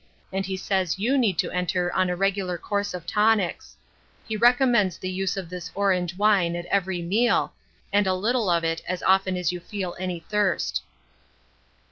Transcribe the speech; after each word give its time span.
And 0.33 0.47
he 0.47 0.57
says 0.57 0.97
you 0.97 1.15
need 1.15 1.37
to 1.37 1.51
enter 1.51 1.93
on 1.93 2.09
a 2.09 2.15
regular 2.15 2.57
course 2.57 2.95
of 2.95 3.05
tonics. 3.05 3.77
He 4.27 4.35
recommends 4.35 4.97
the 4.97 5.11
use 5.11 5.37
of 5.37 5.47
this 5.47 5.69
orange 5.75 6.17
wine 6.17 6.55
at 6.55 6.65
every 6.71 7.03
meal, 7.03 7.53
and 7.93 8.07
a 8.07 8.15
little 8.15 8.49
of 8.49 8.63
it 8.63 8.81
as 8.87 9.03
often 9.03 9.37
as 9.37 9.51
you 9.51 9.59
feel 9.59 9.95
any 9.99 10.19
thirst." 10.19 10.81